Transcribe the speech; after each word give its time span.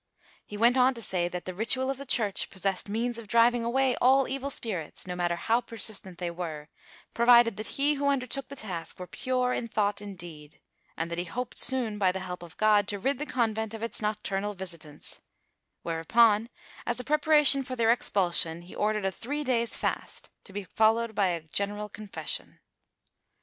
He 0.43 0.57
went 0.57 0.77
on 0.77 0.95
to 0.95 1.01
say 1.03 1.27
that 1.27 1.45
the 1.45 1.53
ritual 1.53 1.91
of 1.91 1.97
the 1.97 2.07
Church 2.07 2.49
possessed 2.49 2.89
means 2.89 3.19
of 3.19 3.27
driving 3.27 3.63
away 3.63 3.95
all 3.97 4.27
evil 4.27 4.49
spirits, 4.49 5.05
no 5.05 5.15
matter 5.15 5.35
how 5.35 5.61
persistent 5.61 6.17
they 6.17 6.31
were, 6.31 6.69
provided 7.13 7.55
that 7.57 7.67
he 7.77 7.93
who 7.93 8.07
undertook 8.09 8.47
the 8.47 8.55
task 8.55 8.99
were 8.99 9.05
pure 9.05 9.53
in 9.53 9.67
thought 9.67 10.01
and 10.01 10.17
deed, 10.17 10.59
and 10.97 11.11
that 11.11 11.19
he 11.19 11.25
hoped 11.25 11.59
soon, 11.59 11.99
by 11.99 12.11
the 12.11 12.19
help 12.21 12.41
of 12.41 12.57
God, 12.57 12.87
to 12.87 12.97
rid 12.97 13.19
the 13.19 13.27
convent 13.27 13.75
of 13.75 13.83
its 13.83 14.01
nocturnal 14.01 14.55
visitants, 14.55 15.21
whereupon 15.83 16.49
as 16.87 16.99
a 16.99 17.03
preparation 17.03 17.61
for 17.61 17.75
their 17.75 17.91
expulsion 17.91 18.63
he 18.63 18.73
ordered 18.73 19.05
a 19.05 19.11
three 19.11 19.43
days' 19.43 19.75
fast, 19.77 20.31
to 20.45 20.51
be 20.51 20.63
followed 20.63 21.13
by 21.13 21.27
a 21.27 21.41
general 21.41 21.89
confession. 21.89 22.59